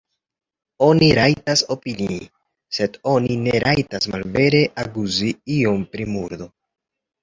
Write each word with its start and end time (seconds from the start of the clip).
Oni 0.85 1.09
rajtas 1.19 1.63
opinii, 1.75 2.17
sed 2.79 2.99
oni 3.13 3.39
ne 3.45 3.63
rajtas 3.69 4.13
malvere 4.17 4.67
akuzi 4.89 5.35
iun 5.63 5.91
pri 5.97 6.13
murdo. 6.15 6.55